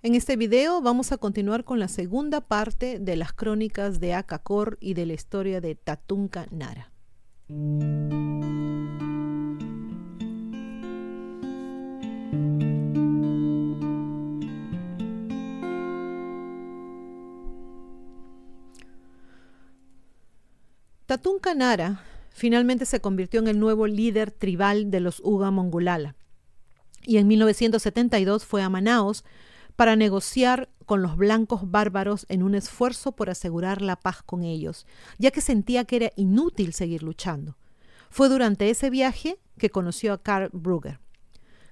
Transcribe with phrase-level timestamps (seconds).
[0.00, 4.78] En este video vamos a continuar con la segunda parte de las crónicas de Akakor
[4.80, 6.92] y de la historia de Tatunka Nara.
[21.06, 26.14] Tatunka Nara finalmente se convirtió en el nuevo líder tribal de los Uga Mongolala
[27.04, 29.24] y en 1972 fue a Manaos
[29.78, 34.88] para negociar con los blancos bárbaros en un esfuerzo por asegurar la paz con ellos,
[35.18, 37.56] ya que sentía que era inútil seguir luchando.
[38.10, 40.98] Fue durante ese viaje que conoció a Karl Brugger.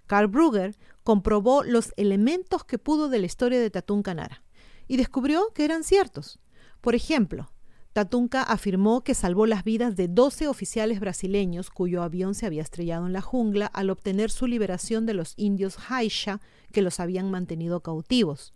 [0.06, 4.44] Karl Brugger comprobó los elementos que pudo de la historia de Tatún Canara
[4.86, 6.38] y descubrió que eran ciertos.
[6.80, 7.50] Por ejemplo,
[7.96, 13.06] Tatunka afirmó que salvó las vidas de 12 oficiales brasileños cuyo avión se había estrellado
[13.06, 17.80] en la jungla al obtener su liberación de los indios Haisha que los habían mantenido
[17.80, 18.52] cautivos.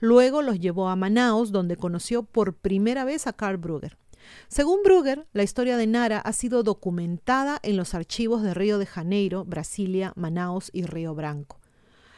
[0.00, 3.98] Luego los llevó a Manaus, donde conoció por primera vez a Karl Brugger.
[4.48, 8.86] Según Brugger, la historia de Nara ha sido documentada en los archivos de Río de
[8.86, 11.60] Janeiro, Brasilia, Manaus y Río Branco.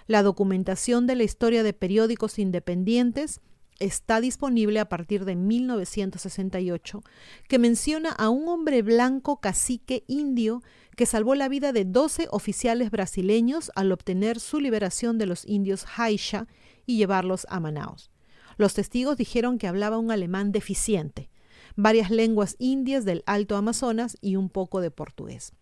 [0.06, 3.42] La documentación de la historia de periódicos independientes
[3.78, 7.02] está disponible a partir de 1968,
[7.48, 10.62] que menciona a un hombre blanco cacique indio
[10.96, 15.86] que salvó la vida de 12 oficiales brasileños al obtener su liberación de los indios
[15.96, 16.46] Haisha
[16.86, 18.10] y llevarlos a Manaus.
[18.56, 21.30] Los testigos dijeron que hablaba un alemán deficiente,
[21.76, 25.52] varias lenguas indias del Alto Amazonas y un poco de portugués.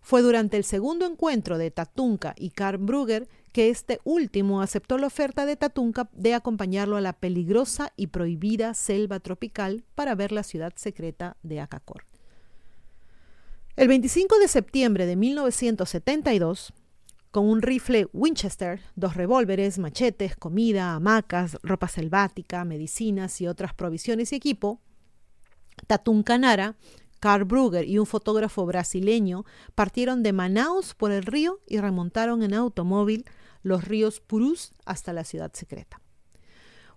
[0.00, 5.06] Fue durante el segundo encuentro de Tatunka y Karl Brugger que este último aceptó la
[5.06, 10.42] oferta de Tatunka de acompañarlo a la peligrosa y prohibida selva tropical para ver la
[10.42, 12.04] ciudad secreta de Akakor.
[13.76, 16.72] El 25 de septiembre de 1972,
[17.30, 24.32] con un rifle Winchester, dos revólveres, machetes, comida, hamacas, ropa selvática, medicinas y otras provisiones
[24.32, 24.80] y equipo,
[25.86, 26.76] Tatunka Nara
[27.20, 32.54] Karl Brugger y un fotógrafo brasileño partieron de Manaus por el río y remontaron en
[32.54, 33.24] automóvil
[33.68, 36.00] los ríos Purús hasta la ciudad secreta.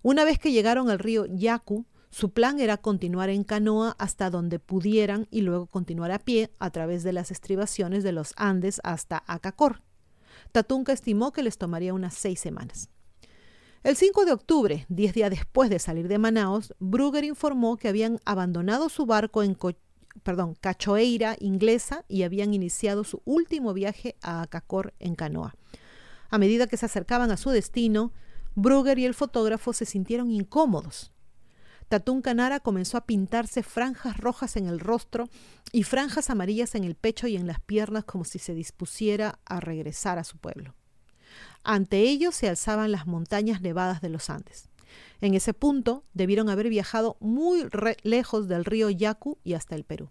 [0.02, 4.58] Una vez que llegaron al río Yaku, su plan era continuar en canoa hasta donde
[4.58, 9.22] pudieran y luego continuar a pie a través de las estribaciones de los Andes hasta
[9.26, 9.82] Acacor.
[10.50, 12.90] Tatunka estimó que les tomaría unas seis semanas.
[13.82, 18.20] El 5 de octubre, diez días después de salir de Manaus, Brugger informó que habían
[18.24, 19.56] abandonado su barco en,
[20.22, 25.54] perdón, Cachoeira inglesa y habían iniciado su último viaje a Acacor en canoa.
[26.32, 28.10] A medida que se acercaban a su destino,
[28.54, 31.12] Brugger y el fotógrafo se sintieron incómodos.
[31.90, 35.28] Tatún Canara comenzó a pintarse franjas rojas en el rostro
[35.72, 39.60] y franjas amarillas en el pecho y en las piernas como si se dispusiera a
[39.60, 40.74] regresar a su pueblo.
[41.64, 44.70] Ante ellos se alzaban las montañas nevadas de los Andes.
[45.20, 47.68] En ese punto debieron haber viajado muy
[48.04, 50.08] lejos del río Yacu y hasta el Perú.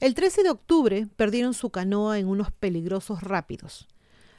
[0.00, 3.86] El 13 de octubre perdieron su canoa en unos peligrosos rápidos.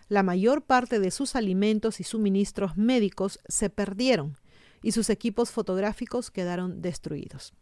[0.09, 4.37] La mayor parte de sus alimentos y suministros médicos se perdieron
[4.81, 7.53] y sus equipos fotográficos quedaron destruidos.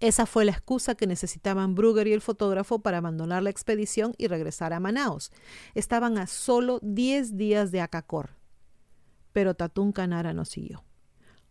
[0.00, 4.26] Esa fue la excusa que necesitaban Brugger y el fotógrafo para abandonar la expedición y
[4.26, 5.32] regresar a Manaos.
[5.74, 8.30] Estaban a solo 10 días de Acacor,
[9.32, 10.84] pero Tatún Canara no siguió.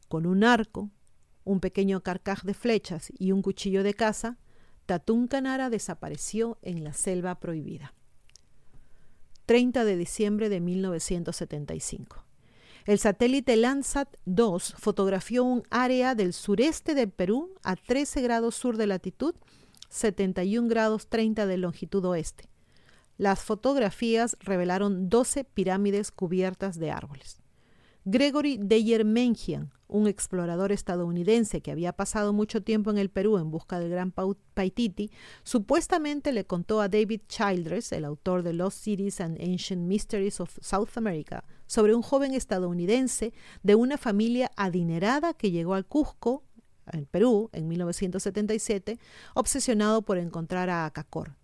[0.08, 0.92] Con un arco,
[1.44, 4.38] un pequeño carcaj de flechas y un cuchillo de caza,
[4.86, 7.96] Tatún Canara desapareció en la selva prohibida.
[9.46, 12.26] 30 de diciembre de 1975.
[12.86, 18.78] El satélite Landsat 2 fotografió un área del sureste del Perú a 13 grados sur
[18.78, 19.34] de latitud,
[19.90, 22.48] 71 grados 30 de longitud oeste.
[23.18, 27.42] Las fotografías revelaron 12 pirámides cubiertas de árboles.
[28.04, 33.52] Gregory Deyer Mengian, un explorador estadounidense que había pasado mucho tiempo en el Perú en
[33.52, 34.12] busca del Gran
[34.54, 35.12] Paititi,
[35.44, 40.58] supuestamente le contó a David Childress, el autor de Lost Cities and Ancient Mysteries of
[40.62, 43.34] South America, sobre un joven estadounidense
[43.64, 46.44] de una familia adinerada que llegó al Cusco,
[46.92, 49.00] en Perú, en 1977,
[49.34, 51.36] obsesionado por encontrar a Acacor,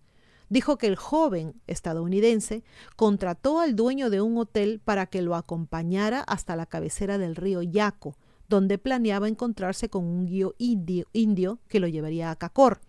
[0.48, 2.62] dijo que el joven estadounidense
[2.96, 7.62] contrató al dueño de un hotel para que lo acompañara hasta la cabecera del río
[7.62, 8.16] Yaco,
[8.52, 12.82] donde planeaba encontrarse con un guío indio, que lo llevaría a Cacor.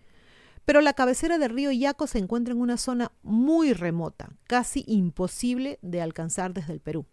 [0.66, 5.78] Pero la cabecera del río Yaco se encuentra en una zona muy remota, casi imposible
[5.80, 7.06] de alcanzar desde el Perú.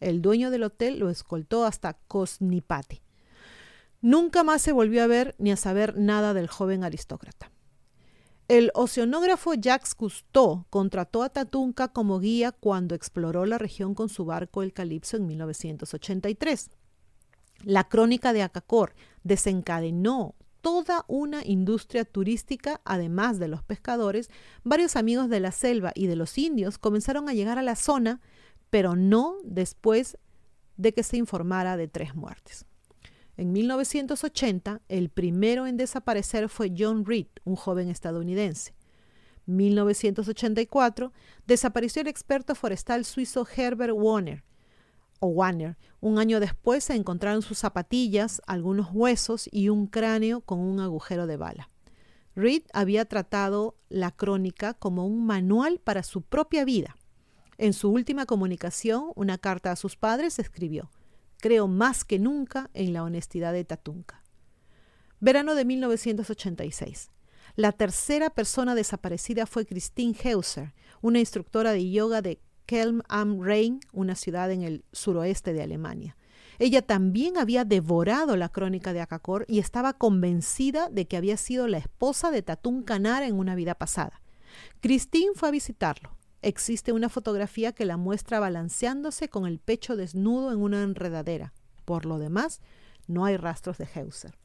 [0.00, 3.02] El dueño del hotel lo escoltó hasta Cosnipate.
[4.00, 7.52] Nunca más se volvió a ver ni a saber nada del joven aristócrata.
[8.48, 14.24] El oceanógrafo Jacques Cousteau contrató a Tatunka como guía cuando exploró la región con su
[14.24, 16.70] barco el Calipso en 1983.
[17.64, 24.30] La crónica de Acacor desencadenó toda una industria turística, además de los pescadores,
[24.62, 28.20] varios amigos de la selva y de los indios comenzaron a llegar a la zona,
[28.70, 30.18] pero no después
[30.76, 32.64] de que se informara de tres muertes.
[33.36, 38.74] En 1980, el primero en desaparecer fue John Reed, un joven estadounidense.
[39.46, 41.12] 1984,
[41.46, 44.44] desapareció el experto forestal suizo Herbert Warner,
[45.22, 45.78] o Warner.
[46.00, 51.28] Un año después se encontraron sus zapatillas, algunos huesos y un cráneo con un agujero
[51.28, 51.70] de bala.
[52.34, 56.96] Reed había tratado la crónica como un manual para su propia vida.
[57.56, 60.90] En su última comunicación, una carta a sus padres, escribió,
[61.38, 64.24] Creo más que nunca en la honestidad de Tatunka.
[65.20, 67.10] Verano de 1986.
[67.54, 73.80] La tercera persona desaparecida fue Christine Heuser, una instructora de yoga de Kelm am Rhein,
[73.92, 76.16] una ciudad en el suroeste de Alemania.
[76.58, 81.66] Ella también había devorado la crónica de Akakor y estaba convencida de que había sido
[81.66, 84.20] la esposa de Tatún Canara en una vida pasada.
[84.80, 86.16] Christine fue a visitarlo.
[86.42, 91.52] Existe una fotografía que la muestra balanceándose con el pecho desnudo en una enredadera.
[91.84, 92.60] Por lo demás,
[93.06, 94.41] no hay rastros de Heuser.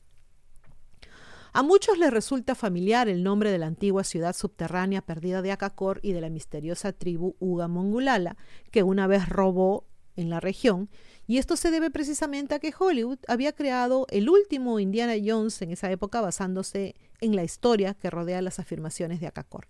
[1.57, 6.00] A muchos les resulta familiar el nombre de la antigua ciudad subterránea perdida de Akakor
[6.04, 8.38] y de la misteriosa tribu Uga Mongulala,
[8.69, 9.83] que una vez robó
[10.15, 10.88] en la región,
[11.25, 15.71] y esto se debe precisamente a que Hollywood había creado el último Indiana Jones en
[15.71, 19.68] esa época basándose en la historia que rodea las afirmaciones de Akakor.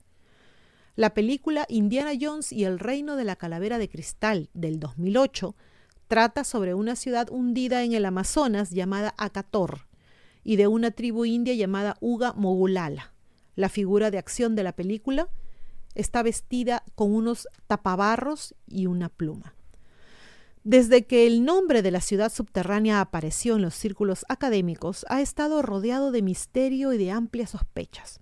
[0.97, 5.55] La película Indiana Jones y el reino de la calavera de cristal del 2008
[6.09, 9.86] trata sobre una ciudad hundida en el Amazonas llamada Akator,
[10.47, 13.11] y de una tribu india llamada Uga Mogulala.
[13.55, 15.27] La figura de acción de la película
[15.94, 19.55] está vestida con unos tapabarros y una pluma.
[20.63, 25.61] Desde que el nombre de la ciudad subterránea apareció en los círculos académicos, ha estado
[25.61, 28.21] rodeado de misterio y de amplias sospechas.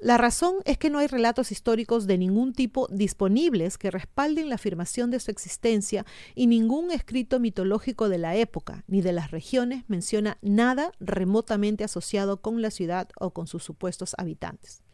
[0.00, 4.54] La razón es que no hay relatos históricos de ningún tipo disponibles que respalden la
[4.54, 6.06] afirmación de su existencia
[6.36, 12.40] y ningún escrito mitológico de la época ni de las regiones menciona nada remotamente asociado
[12.40, 14.84] con la ciudad o con sus supuestos habitantes.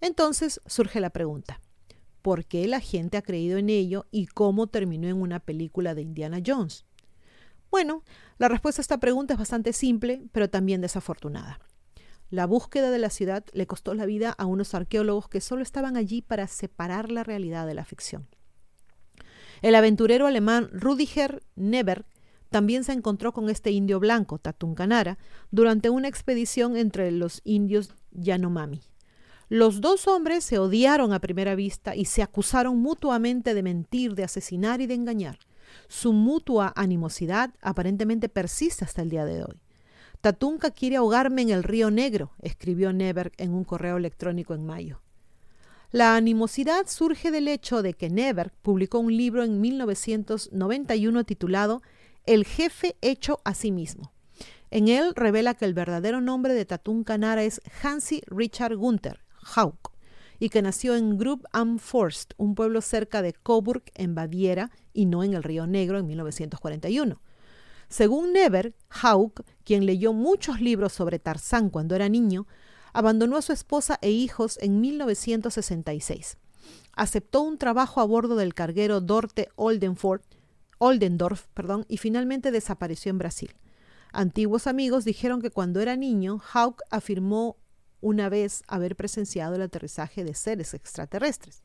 [0.00, 1.60] Entonces surge la pregunta,
[2.22, 6.00] ¿por qué la gente ha creído en ello y cómo terminó en una película de
[6.00, 6.86] Indiana Jones?
[7.70, 8.04] Bueno,
[8.38, 11.58] la respuesta a esta pregunta es bastante simple, pero también desafortunada.
[12.34, 15.96] La búsqueda de la ciudad le costó la vida a unos arqueólogos que solo estaban
[15.96, 18.26] allí para separar la realidad de la ficción.
[19.62, 22.04] El aventurero alemán Rudiger Neberg
[22.50, 25.16] también se encontró con este indio blanco, Tatuncanara,
[25.52, 28.80] durante una expedición entre los indios Yanomami.
[29.48, 34.24] Los dos hombres se odiaron a primera vista y se acusaron mutuamente de mentir, de
[34.24, 35.38] asesinar y de engañar.
[35.86, 39.63] Su mutua animosidad aparentemente persiste hasta el día de hoy.
[40.24, 45.02] Tatunka quiere ahogarme en el río Negro, escribió Neberg en un correo electrónico en mayo.
[45.92, 51.82] La animosidad surge del hecho de que Neberg publicó un libro en 1991 titulado
[52.24, 54.14] El jefe hecho a sí mismo.
[54.70, 59.20] En él revela que el verdadero nombre de Tatunka Nara es Hansi Richard Gunther,
[59.54, 59.92] Hauk,
[60.38, 65.04] y que nació en Grub am Forst, un pueblo cerca de Coburg, en Baviera, y
[65.04, 67.20] no en el Río Negro en 1941.
[67.94, 72.48] Según Never, Hauck, quien leyó muchos libros sobre Tarzán cuando era niño,
[72.92, 76.36] abandonó a su esposa e hijos en 1966.
[76.96, 81.46] Aceptó un trabajo a bordo del carguero Dorte Oldendorf
[81.86, 83.54] y finalmente desapareció en Brasil.
[84.10, 87.58] Antiguos amigos dijeron que cuando era niño, Hauck afirmó
[88.00, 91.62] una vez haber presenciado el aterrizaje de seres extraterrestres.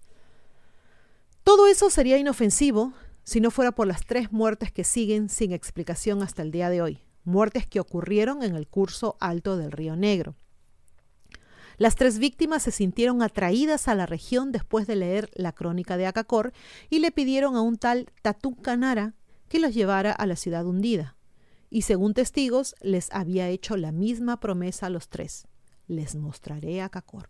[1.43, 2.93] Todo eso sería inofensivo
[3.29, 6.81] si no fuera por las tres muertes que siguen sin explicación hasta el día de
[6.81, 10.35] hoy, muertes que ocurrieron en el curso alto del río Negro.
[11.77, 16.07] Las tres víctimas se sintieron atraídas a la región después de leer la crónica de
[16.07, 16.53] Acacor
[16.89, 19.13] y le pidieron a un tal Tatú Canara
[19.47, 21.15] que los llevara a la ciudad hundida.
[21.69, 25.47] Y según testigos, les había hecho la misma promesa a los tres.
[25.85, 27.29] Les mostraré Acacor.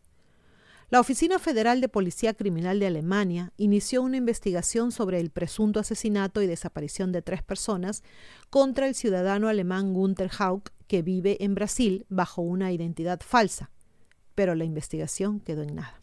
[0.91, 6.41] La Oficina Federal de Policía Criminal de Alemania inició una investigación sobre el presunto asesinato
[6.41, 8.01] y desaparición de tres personas
[8.49, 13.69] contra el ciudadano alemán Gunther Hauck, que vive en Brasil bajo una identidad falsa,
[14.33, 16.01] pero la investigación quedó en nada.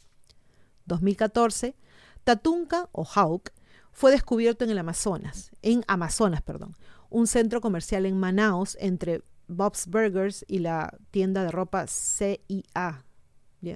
[0.85, 1.75] 2014,
[2.23, 3.51] Tatunka o Hauck
[3.91, 6.77] fue descubierto en el Amazonas, en Amazonas, perdón,
[7.11, 13.06] un centro comercial en Manaus entre Bob's Burgers y la tienda de ropa CIA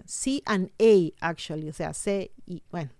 [0.06, 2.90] C and A, actually, o sea, C y, bueno,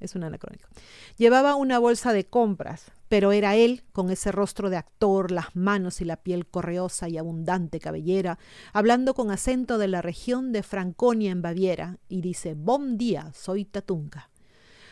[0.00, 0.68] es un anacrónico.
[1.16, 6.00] Llevaba una bolsa de compras, pero era él, con ese rostro de actor, las manos
[6.00, 8.38] y la piel correosa y abundante cabellera,
[8.72, 13.64] hablando con acento de la región de Franconia en Baviera, y dice, Bom día, soy
[13.64, 14.30] Tatunka.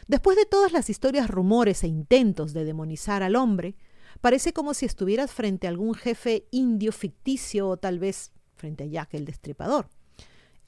[0.06, 3.76] Después de todas las historias, rumores e intentos de demonizar al hombre,
[4.20, 8.86] parece como si estuvieras frente a algún jefe indio ficticio o tal vez frente a
[8.86, 9.88] Jack el Destripador.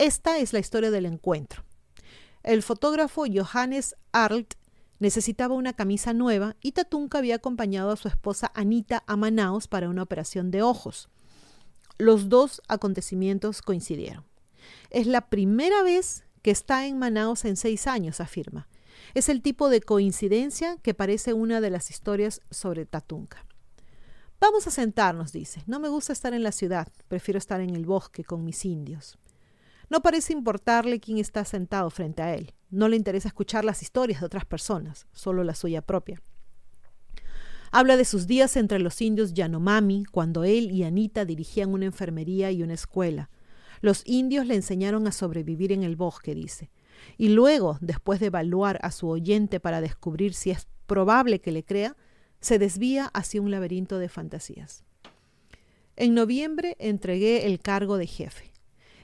[0.01, 1.63] Esta es la historia del encuentro.
[2.43, 4.55] El fotógrafo Johannes Arlt
[4.99, 9.91] necesitaba una camisa nueva y Tatunka había acompañado a su esposa Anita a Manaos para
[9.91, 11.11] una operación de ojos.
[11.99, 14.25] Los dos acontecimientos coincidieron.
[14.89, 18.69] Es la primera vez que está en Manaos en seis años, afirma.
[19.13, 23.45] Es el tipo de coincidencia que parece una de las historias sobre Tatunka.
[24.41, 25.63] Vamos a sentarnos, dice.
[25.67, 29.19] No me gusta estar en la ciudad, prefiero estar en el bosque con mis indios.
[29.91, 32.55] No parece importarle quién está sentado frente a él.
[32.71, 36.23] No le interesa escuchar las historias de otras personas, solo la suya propia.
[37.73, 42.53] Habla de sus días entre los indios Yanomami, cuando él y Anita dirigían una enfermería
[42.53, 43.31] y una escuela.
[43.81, 46.71] Los indios le enseñaron a sobrevivir en el bosque, dice.
[47.19, 51.65] Y luego, después de evaluar a su oyente para descubrir si es probable que le
[51.65, 51.97] crea,
[52.41, 54.85] se desvía hacia un laberinto de fantasías.
[55.97, 58.50] En noviembre entregué el cargo de jefe.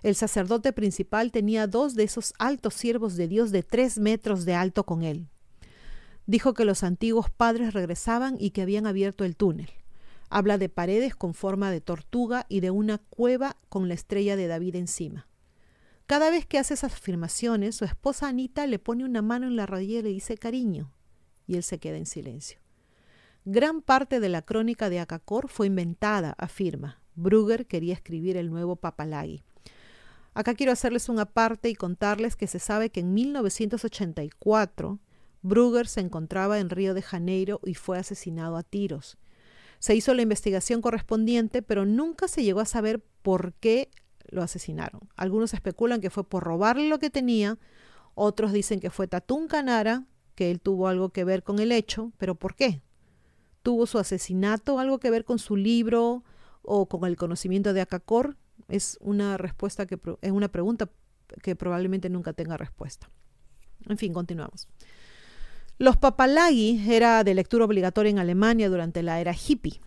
[0.03, 4.55] El sacerdote principal tenía dos de esos altos siervos de Dios de tres metros de
[4.55, 5.29] alto con él.
[6.26, 9.71] Dijo que los antiguos padres regresaban y que habían abierto el túnel.
[10.29, 14.49] Habla de paredes con forma de tortuga y de una cueva con la estrella de
[14.49, 15.29] David encima.
[16.07, 19.67] Cada vez que hace esas afirmaciones, su esposa Anita le pone una mano en la
[19.67, 20.93] rodilla y le dice cariño,
[21.47, 22.59] y él se queda en silencio.
[23.45, 27.00] Gran parte de la crónica de Acacor fue inventada, afirma.
[27.15, 29.45] Brugger quería escribir el nuevo Papalagi.
[30.37, 34.99] Acá quiero hacerles una parte y contarles que se sabe que en 1984
[35.40, 39.16] Brugger se encontraba en Río de Janeiro y fue asesinado a tiros.
[39.78, 43.88] Se hizo la investigación correspondiente, pero nunca se llegó a saber por qué
[44.26, 45.09] lo asesinaron.
[45.16, 47.59] Algunos especulan que fue por robarle lo que tenía,
[48.14, 52.12] otros dicen que fue Tatún Canara, que él tuvo algo que ver con el hecho,
[52.19, 52.83] pero ¿por qué?
[53.62, 56.25] ¿Tuvo su asesinato algo que ver con su libro
[56.61, 58.37] o con el conocimiento de Acacor?
[58.68, 60.90] Es una respuesta que es una pregunta
[61.42, 63.11] que probablemente nunca tenga respuesta.
[63.88, 64.68] En fin, continuamos.
[65.78, 69.80] Los papalagi era de lectura obligatoria en Alemania durante la era hippie.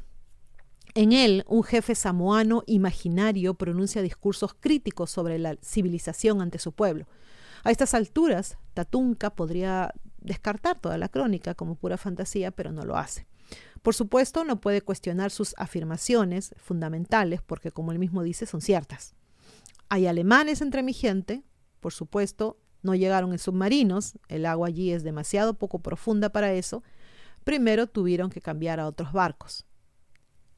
[0.95, 7.07] En él, un jefe samoano imaginario pronuncia discursos críticos sobre la civilización ante su pueblo.
[7.63, 12.97] A estas alturas, Tatunka podría descartar toda la crónica como pura fantasía, pero no lo
[12.97, 13.27] hace.
[13.81, 19.15] Por supuesto, no puede cuestionar sus afirmaciones fundamentales porque, como él mismo dice, son ciertas.
[19.89, 21.43] Hay alemanes entre mi gente,
[21.79, 26.83] por supuesto, no llegaron en submarinos, el agua allí es demasiado poco profunda para eso.
[27.43, 29.65] Primero tuvieron que cambiar a otros barcos.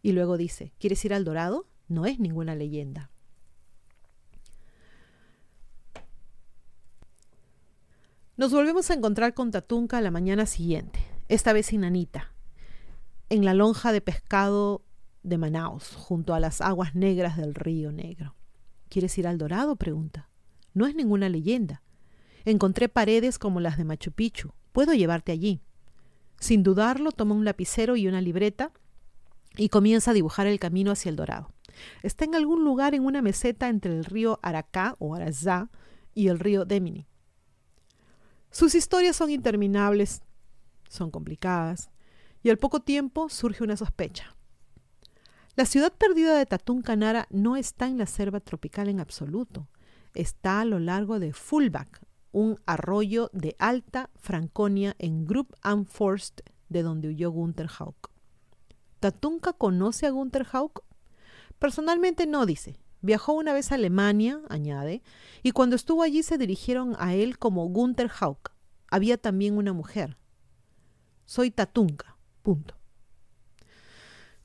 [0.01, 1.67] Y luego dice, ¿quieres ir al Dorado?
[1.87, 3.11] No es ninguna leyenda.
[8.37, 12.30] Nos volvemos a encontrar con Tatunka la mañana siguiente, esta vez sin Anita,
[13.31, 14.83] en la lonja de pescado
[15.23, 18.35] de Manaos, junto a las aguas negras del río Negro.
[18.89, 19.77] ¿Quieres ir al Dorado?
[19.77, 20.29] pregunta.
[20.73, 21.81] No es ninguna leyenda.
[22.43, 24.51] Encontré paredes como las de Machu Picchu.
[24.73, 25.61] Puedo llevarte allí.
[26.41, 28.73] Sin dudarlo, toma un lapicero y una libreta
[29.55, 31.53] y comienza a dibujar el camino hacia el Dorado.
[32.03, 35.69] Está en algún lugar en una meseta entre el río Aracá o Arazá
[36.13, 37.07] y el río Demini.
[38.50, 40.21] Sus historias son interminables,
[40.89, 41.91] son complicadas,
[42.43, 44.36] y al poco tiempo surge una sospecha.
[45.55, 49.67] La ciudad perdida de Tatún Canara no está en la selva tropical en absoluto.
[50.13, 55.55] Está a lo largo de Fullback, un arroyo de alta Franconia en Group
[55.88, 58.10] Forst, de donde huyó Gunther Hauck.
[59.01, 60.83] ¿Tatunka conoce a Gunther Hauck?
[61.60, 62.77] Personalmente no, dice.
[63.01, 65.01] Viajó una vez a Alemania, añade,
[65.43, 68.51] y cuando estuvo allí se dirigieron a él como Gunther Hauck.
[68.89, 70.17] Había también una mujer.
[71.25, 72.11] Soy Tatunka.
[72.41, 72.75] Punto.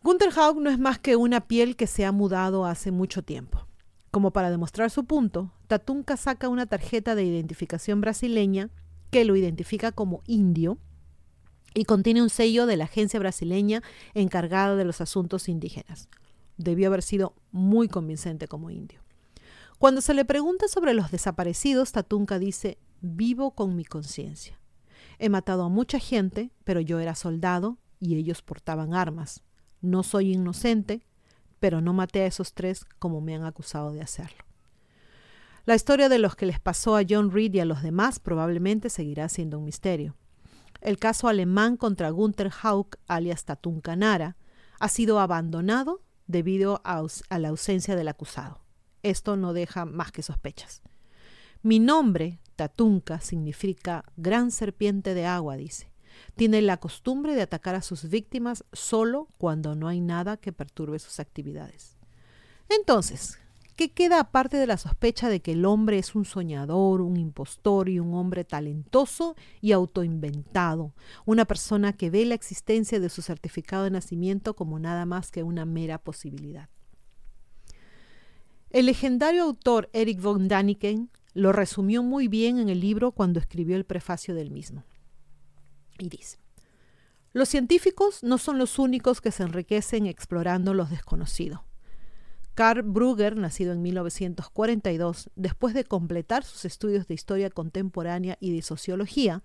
[0.03, 3.67] Gunther Hauck no es más que una piel que se ha mudado hace mucho tiempo.
[4.11, 8.71] Como para demostrar su punto, Tatunka saca una tarjeta de identificación brasileña
[9.11, 10.79] que lo identifica como indio
[11.75, 13.83] y contiene un sello de la agencia brasileña
[14.15, 16.09] encargada de los asuntos indígenas.
[16.57, 19.01] Debió haber sido muy convincente como indio.
[19.79, 24.59] Cuando se le pregunta sobre los desaparecidos, Tatunka dice, vivo con mi conciencia.
[25.19, 29.43] He matado a mucha gente, pero yo era soldado y ellos portaban armas.
[29.81, 31.07] No soy inocente,
[31.61, 34.45] pero no maté a esos tres como me han acusado de hacerlo.
[35.65, 38.89] La historia de los que les pasó a John Reed y a los demás probablemente
[38.89, 40.15] seguirá siendo un misterio.
[40.81, 44.37] El caso alemán contra Gunther Hauck, alias Tatun Canara,
[44.79, 48.61] ha sido abandonado debido a, a la ausencia del acusado.
[49.03, 50.83] Esto no deja más que sospechas.
[51.63, 55.91] Mi nombre, Tatunka, significa gran serpiente de agua, dice.
[56.35, 60.99] Tiene la costumbre de atacar a sus víctimas solo cuando no hay nada que perturbe
[60.99, 61.97] sus actividades.
[62.69, 63.39] Entonces,
[63.77, 67.89] ¿qué queda aparte de la sospecha de que el hombre es un soñador, un impostor
[67.89, 70.93] y un hombre talentoso y autoinventado?
[71.25, 75.43] Una persona que ve la existencia de su certificado de nacimiento como nada más que
[75.43, 76.69] una mera posibilidad.
[78.71, 83.77] El legendario autor Eric von Daniken lo resumió muy bien en el libro cuando escribió
[83.77, 84.85] el prefacio del mismo.
[87.33, 91.65] Los científicos no son los únicos que se enriquecen explorando lo desconocido.
[92.55, 98.63] Karl Brugger, nacido en 1942, después de completar sus estudios de historia contemporánea y de
[98.63, 99.43] sociología,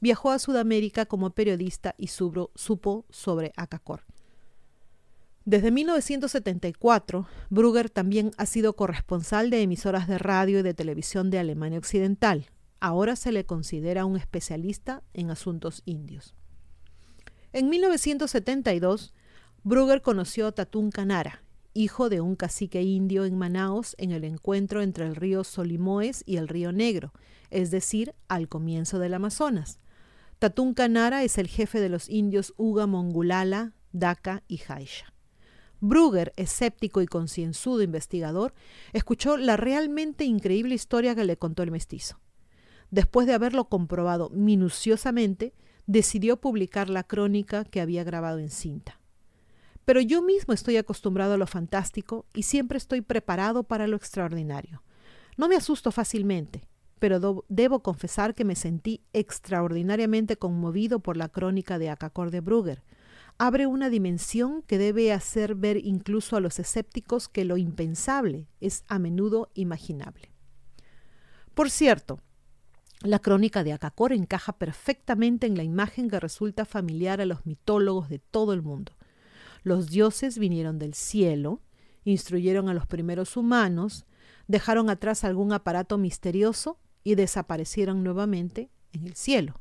[0.00, 4.02] viajó a Sudamérica como periodista y supo sobre Acacor.
[5.44, 11.38] Desde 1974, Brugger también ha sido corresponsal de emisoras de radio y de televisión de
[11.38, 12.50] Alemania Occidental.
[12.84, 16.34] Ahora se le considera un especialista en asuntos indios.
[17.52, 19.14] En 1972,
[19.62, 24.82] Brugger conoció a Tatún Canara, hijo de un cacique indio en Manaos en el encuentro
[24.82, 27.12] entre el río Solimoes y el río Negro,
[27.50, 29.78] es decir, al comienzo del Amazonas.
[30.40, 35.14] Tatún Canara es el jefe de los indios Uga Mongulala, Daka y Haisha.
[35.78, 38.54] Brugger, escéptico y concienzudo investigador,
[38.92, 42.18] escuchó la realmente increíble historia que le contó el mestizo.
[42.92, 45.54] Después de haberlo comprobado minuciosamente,
[45.86, 49.00] decidió publicar la crónica que había grabado en cinta.
[49.86, 54.82] Pero yo mismo estoy acostumbrado a lo fantástico y siempre estoy preparado para lo extraordinario.
[55.38, 56.68] No me asusto fácilmente,
[56.98, 62.84] pero debo confesar que me sentí extraordinariamente conmovido por la crónica de Acacor de Brugger.
[63.38, 68.84] Abre una dimensión que debe hacer ver incluso a los escépticos que lo impensable es
[68.86, 70.30] a menudo imaginable.
[71.54, 72.20] Por cierto,
[73.04, 78.08] la crónica de Acacor encaja perfectamente en la imagen que resulta familiar a los mitólogos
[78.08, 78.92] de todo el mundo.
[79.64, 81.60] Los dioses vinieron del cielo,
[82.04, 84.06] instruyeron a los primeros humanos,
[84.46, 89.60] dejaron atrás algún aparato misterioso y desaparecieron nuevamente en el cielo.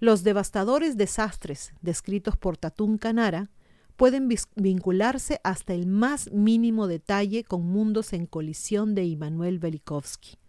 [0.00, 3.50] Los devastadores desastres descritos por Tatún Canara
[3.96, 10.41] pueden vincularse hasta el más mínimo detalle con mundos en colisión de Immanuel Velikovsky.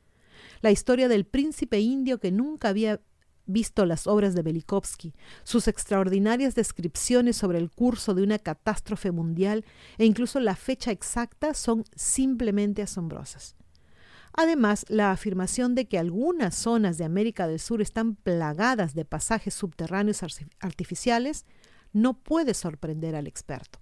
[0.63, 3.01] La historia del príncipe indio que nunca había
[3.45, 9.65] visto las obras de Velikovsky, sus extraordinarias descripciones sobre el curso de una catástrofe mundial
[9.97, 13.57] e incluso la fecha exacta son simplemente asombrosas.
[14.31, 19.53] Además, la afirmación de que algunas zonas de América del Sur están plagadas de pasajes
[19.53, 20.23] subterráneos
[20.61, 21.45] artificiales
[21.91, 23.79] no puede sorprender al experto.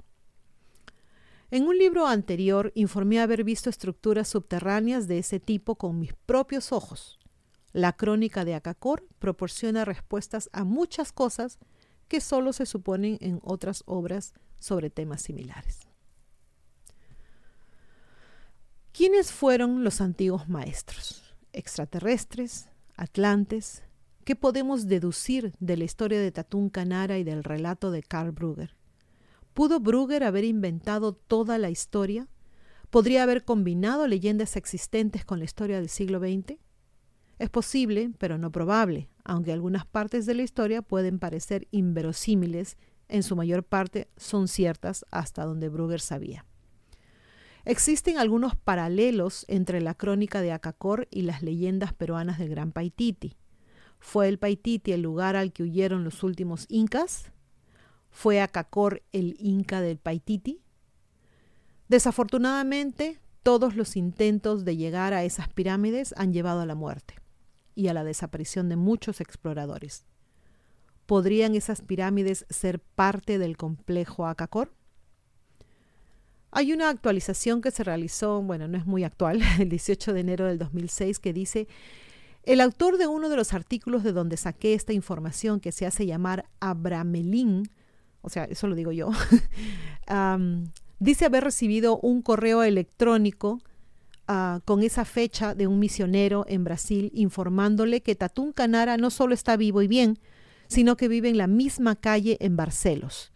[1.52, 6.72] En un libro anterior informé haber visto estructuras subterráneas de ese tipo con mis propios
[6.72, 7.20] ojos.
[7.74, 11.60] La crónica de Acacor proporciona respuestas a muchas cosas
[12.08, 15.80] que solo se suponen en otras obras sobre temas similares.
[18.94, 21.36] ¿Quiénes fueron los antiguos maestros?
[21.52, 22.70] ¿Extraterrestres?
[22.96, 23.84] ¿Atlantes?
[24.24, 28.81] ¿Qué podemos deducir de la historia de Tatún Canara y del relato de Karl Brugger?
[29.54, 32.28] ¿Pudo Brugger haber inventado toda la historia?
[32.90, 36.58] ¿Podría haber combinado leyendas existentes con la historia del siglo XX?
[37.38, 42.78] Es posible, pero no probable, aunque algunas partes de la historia pueden parecer inverosímiles,
[43.10, 46.46] en su mayor parte son ciertas hasta donde Brugger sabía.
[47.66, 53.36] Existen algunos paralelos entre la crónica de Acacor y las leyendas peruanas del Gran Paititi.
[54.00, 57.32] ¿Fue el Paititi el lugar al que huyeron los últimos incas?
[58.12, 60.62] ¿Fue Acacor el inca del Paititi?
[61.88, 67.16] Desafortunadamente, todos los intentos de llegar a esas pirámides han llevado a la muerte
[67.74, 70.06] y a la desaparición de muchos exploradores.
[71.06, 74.74] ¿Podrían esas pirámides ser parte del complejo Acacor?
[76.52, 80.46] Hay una actualización que se realizó, bueno, no es muy actual, el 18 de enero
[80.46, 81.68] del 2006, que dice,
[82.44, 86.06] el autor de uno de los artículos de donde saqué esta información, que se hace
[86.06, 87.70] llamar Abramelín,
[88.22, 89.10] o sea, eso lo digo yo,
[91.00, 93.60] dice haber recibido un correo electrónico
[94.28, 99.34] ah, con esa fecha de un misionero en Brasil informándole que Tatún Canara no solo
[99.34, 100.20] está vivo y bien,
[100.68, 103.32] sino que vive en la misma calle en Barcelos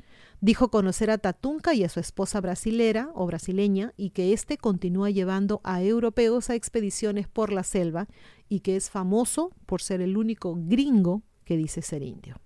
[0.45, 5.09] Dijo conocer a Tatunca y a su esposa brasilera o brasileña y que éste continúa
[5.09, 8.07] llevando a europeos a expediciones por la selva
[8.47, 12.44] y que es famoso por ser el único gringo que dice ser indio.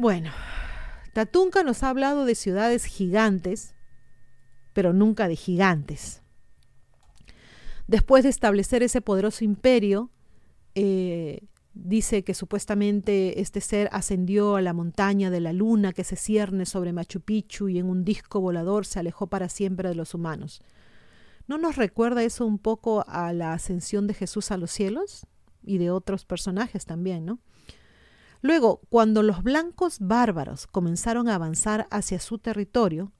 [0.00, 0.30] Bueno,
[1.12, 3.74] Tatunca nos ha hablado de ciudades gigantes,
[4.72, 6.22] pero nunca de gigantes.
[7.86, 10.10] Después de establecer ese poderoso imperio,
[10.74, 11.42] eh,
[11.74, 16.64] dice que supuestamente este ser ascendió a la montaña de la luna que se cierne
[16.64, 20.62] sobre Machu Picchu y en un disco volador se alejó para siempre de los humanos.
[21.46, 25.26] ¿No nos recuerda eso un poco a la ascensión de Jesús a los cielos?
[25.62, 27.38] Y de otros personajes también, ¿no?
[28.42, 33.12] Luego, cuando los blancos bárbaros comenzaron a avanzar hacia su territorio,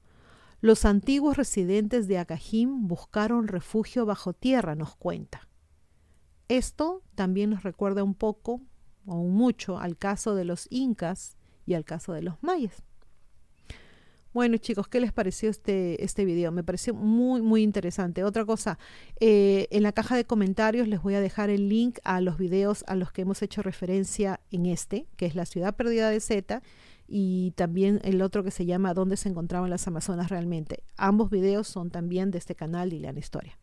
[0.61, 5.47] los antiguos residentes de Acajim buscaron refugio bajo tierra, nos cuenta.
[6.47, 8.61] Esto también nos recuerda un poco
[9.05, 12.83] o mucho al caso de los incas y al caso de los mayas.
[14.33, 16.51] Bueno chicos, ¿qué les pareció este, este video?
[16.51, 18.23] Me pareció muy, muy interesante.
[18.23, 18.79] Otra cosa,
[19.19, 22.85] eh, en la caja de comentarios les voy a dejar el link a los videos
[22.87, 26.61] a los que hemos hecho referencia en este, que es La ciudad perdida de Z,
[27.07, 30.83] y también el otro que se llama ¿Dónde se encontraban las Amazonas realmente?
[30.95, 33.59] Ambos videos son también de este canal de Ileana Historia.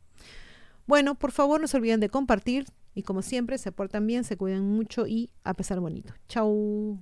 [0.86, 4.36] Bueno, por favor no se olviden de compartir y como siempre se portan bien, se
[4.36, 6.12] cuidan mucho y a pesar bonito.
[6.28, 6.98] Chau.